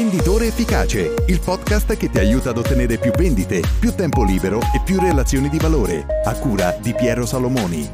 [0.00, 4.80] Venditore Efficace, il podcast che ti aiuta ad ottenere più vendite, più tempo libero e
[4.82, 7.90] più relazioni di valore, a cura di Piero Salomoni.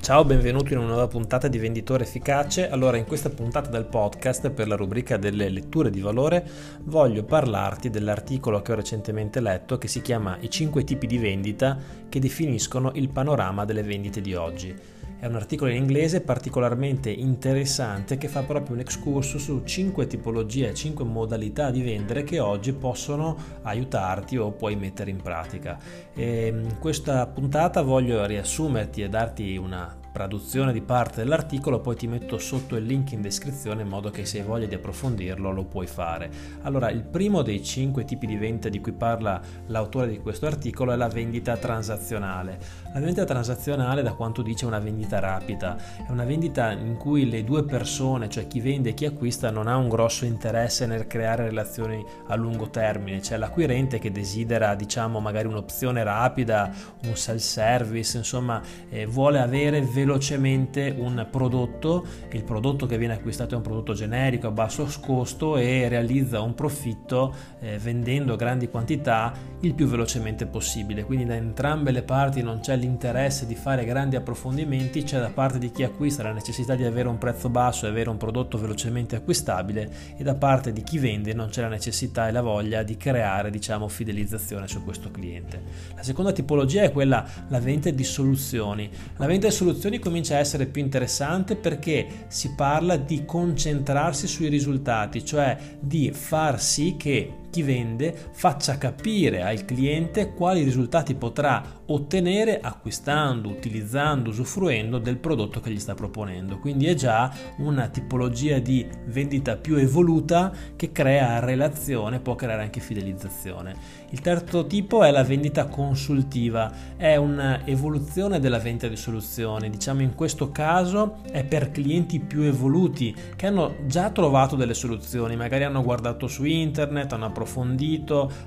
[0.00, 2.70] Ciao, benvenuto in una nuova puntata di Venditore Efficace.
[2.70, 6.42] Allora, in questa puntata del podcast, per la rubrica delle letture di valore,
[6.84, 11.76] voglio parlarti dell'articolo che ho recentemente letto che si chiama I 5 tipi di vendita
[12.08, 14.96] che definiscono il panorama delle vendite di oggi.
[15.20, 20.72] È un articolo in inglese particolarmente interessante che fa proprio un excursus su 5 tipologie,
[20.72, 25.76] 5 modalità di vendere che oggi possono aiutarti o puoi mettere in pratica.
[26.14, 32.08] E in questa puntata voglio riassumerti e darti una traduzione di parte dell'articolo, poi ti
[32.08, 35.64] metto sotto il link in descrizione in modo che se hai voglia di approfondirlo lo
[35.64, 36.28] puoi fare.
[36.62, 40.90] Allora, il primo dei cinque tipi di vendita di cui parla l'autore di questo articolo
[40.90, 42.58] è la vendita transazionale.
[42.92, 47.30] La vendita transazionale, da quanto dice, è una vendita rapida, è una vendita in cui
[47.30, 51.06] le due persone, cioè chi vende e chi acquista, non ha un grosso interesse nel
[51.06, 56.72] creare relazioni a lungo termine, c'è l'acquirente che desidera, diciamo, magari un'opzione rapida,
[57.04, 63.52] un self-service, insomma, eh, vuole avere velocemente velocemente un prodotto, il prodotto che viene acquistato
[63.52, 69.34] è un prodotto generico a basso costo e realizza un profitto eh, vendendo grandi quantità
[69.60, 71.04] il più velocemente possibile.
[71.04, 75.58] Quindi da entrambe le parti non c'è l'interesse di fare grandi approfondimenti, c'è da parte
[75.58, 79.14] di chi acquista la necessità di avere un prezzo basso e avere un prodotto velocemente
[79.14, 82.96] acquistabile e da parte di chi vende non c'è la necessità e la voglia di
[82.96, 85.60] creare diciamo fidelizzazione su questo cliente.
[85.94, 88.88] La seconda tipologia è quella la vendita di soluzioni.
[89.16, 94.48] La vendita di soluzioni comincia a essere più interessante perché si parla di concentrarsi sui
[94.48, 101.76] risultati, cioè di far sì che chi vende faccia capire al cliente quali risultati potrà
[101.86, 106.58] ottenere acquistando, utilizzando, usufruendo del prodotto che gli sta proponendo.
[106.58, 112.80] Quindi è già una tipologia di vendita più evoluta che crea relazione, può creare anche
[112.80, 113.74] fidelizzazione.
[114.10, 120.14] Il terzo tipo è la vendita consultiva, è un'evoluzione della vendita di soluzioni, diciamo in
[120.14, 125.82] questo caso è per clienti più evoluti che hanno già trovato delle soluzioni, magari hanno
[125.82, 127.47] guardato su internet, hanno approfondito,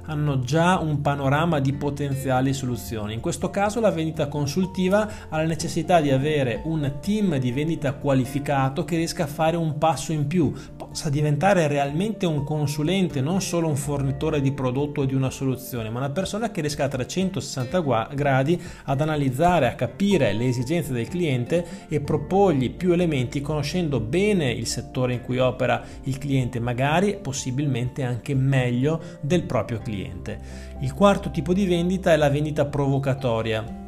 [0.05, 3.13] hanno già un panorama di potenziali soluzioni.
[3.13, 7.93] In questo caso la vendita consultiva ha la necessità di avere un team di vendita
[7.93, 10.53] qualificato che riesca a fare un passo in più,
[10.91, 15.89] possa diventare realmente un consulente, non solo un fornitore di prodotto o di una soluzione,
[15.89, 21.07] ma una persona che riesca a 360 gradi ad analizzare, a capire le esigenze del
[21.07, 27.17] cliente e proporgli più elementi conoscendo bene il settore in cui opera il cliente, magari
[27.21, 30.39] possibilmente anche meglio del proprio cliente.
[30.81, 33.80] Il quarto tipo di vendita è la vendita provocatoria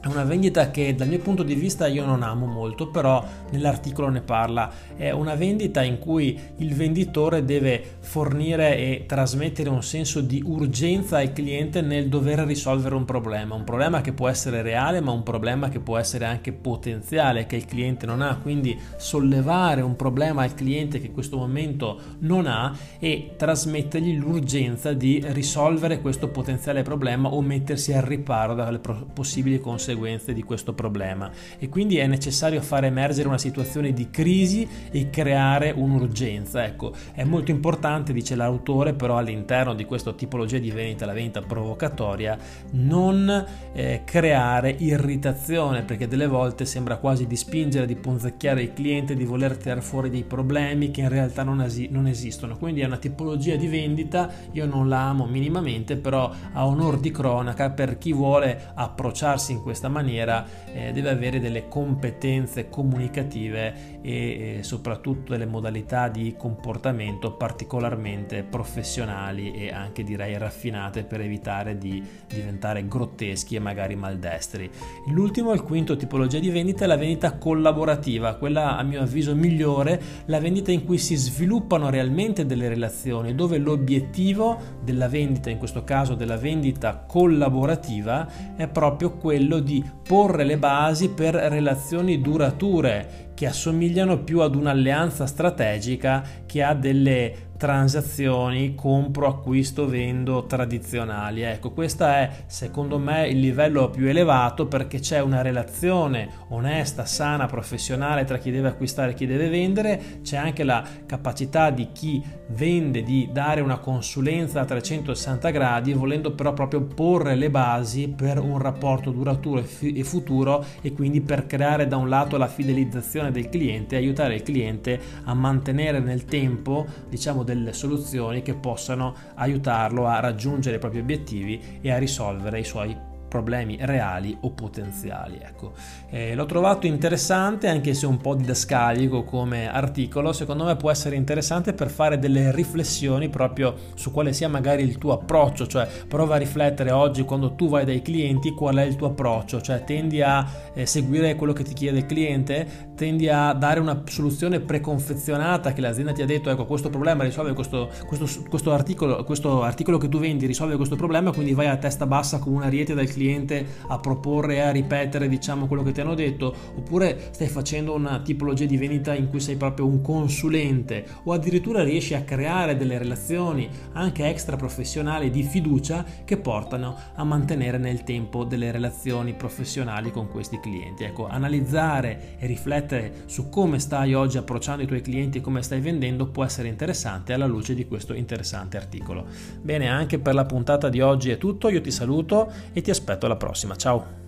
[0.00, 4.08] è una vendita che dal mio punto di vista io non amo molto, però nell'articolo
[4.08, 4.70] ne parla.
[4.96, 11.18] È una vendita in cui il venditore deve fornire e trasmettere un senso di urgenza
[11.18, 15.24] al cliente nel dover risolvere un problema, un problema che può essere reale, ma un
[15.24, 20.44] problema che può essere anche potenziale che il cliente non ha, quindi sollevare un problema
[20.44, 26.82] al cliente che in questo momento non ha e trasmettergli l'urgenza di risolvere questo potenziale
[26.82, 28.78] problema o mettersi al riparo dalle
[29.12, 34.10] possibili conseguenze conseguenze di questo problema e quindi è necessario far emergere una situazione di
[34.10, 36.64] crisi e creare un'urgenza.
[36.64, 41.40] Ecco, è molto importante, dice l'autore, però all'interno di questa tipologia di vendita, la vendita
[41.40, 42.36] provocatoria,
[42.72, 49.14] non eh, creare irritazione perché delle volte sembra quasi di spingere, di punzecchiare il cliente,
[49.14, 52.58] di voler tirare fuori dei problemi che in realtà non, es- non esistono.
[52.58, 57.10] Quindi è una tipologia di vendita, io non la amo minimamente, però a onor di
[57.10, 64.00] cronaca per chi vuole approcciarsi in questa questa maniera eh, deve avere delle competenze comunicative
[64.02, 71.78] e eh, soprattutto delle modalità di comportamento particolarmente professionali e anche direi raffinate per evitare
[71.78, 74.68] di diventare grotteschi e magari maldestri.
[75.10, 80.00] L'ultimo, il quinto tipologia di vendita è la vendita collaborativa, quella a mio avviso migliore,
[80.24, 85.84] la vendita in cui si sviluppano realmente delle relazioni, dove l'obiettivo della vendita, in questo
[85.84, 93.46] caso della vendita collaborativa, è proprio quello di porre le basi per relazioni durature che
[93.46, 101.42] assomigliano più ad un'alleanza strategica che a delle transazioni compro, acquisto, vendo tradizionali.
[101.42, 107.46] Ecco, questo è secondo me il livello più elevato perché c'è una relazione onesta, sana,
[107.46, 112.22] professionale tra chi deve acquistare e chi deve vendere, c'è anche la capacità di chi
[112.50, 118.38] vende di dare una consulenza a 360 gradi, volendo però proprio porre le basi per
[118.38, 123.48] un rapporto duraturo e futuro e quindi per creare da un lato la fidelizzazione del
[123.48, 130.20] cliente aiutare il cliente a mantenere nel tempo, diciamo, delle soluzioni che possano aiutarlo a
[130.20, 135.38] raggiungere i propri obiettivi e a risolvere i suoi problemi reali o potenziali.
[135.40, 135.72] Ecco.
[136.10, 141.14] Eh, l'ho trovato interessante anche se un po' didascalico come articolo, secondo me può essere
[141.14, 146.36] interessante per fare delle riflessioni proprio su quale sia magari il tuo approccio, cioè prova
[146.36, 150.22] a riflettere oggi quando tu vai dai clienti qual è il tuo approccio, cioè tendi
[150.22, 155.72] a eh, seguire quello che ti chiede il cliente, tendi a dare una soluzione preconfezionata
[155.72, 159.98] che l'azienda ti ha detto ecco questo problema risolve questo, questo, questo, articolo, questo articolo
[159.98, 163.06] che tu vendi risolve questo problema, quindi vai a testa bassa come un ariete dal
[163.06, 167.94] cliente a proporre e a ripetere diciamo quello che ti hanno detto oppure stai facendo
[167.94, 172.76] una tipologia di vendita in cui sei proprio un consulente o addirittura riesci a creare
[172.76, 179.34] delle relazioni anche extra professionali di fiducia che portano a mantenere nel tempo delle relazioni
[179.34, 181.04] professionali con questi clienti.
[181.04, 182.86] Ecco analizzare e riflettere
[183.26, 187.32] su come stai oggi approcciando i tuoi clienti e come stai vendendo può essere interessante
[187.32, 189.26] alla luce di questo interessante articolo
[189.60, 193.26] bene anche per la puntata di oggi è tutto io ti saluto e ti aspetto
[193.26, 194.27] alla prossima, ciao!